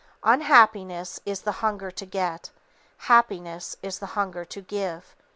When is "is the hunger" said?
1.27-1.91, 3.83-4.43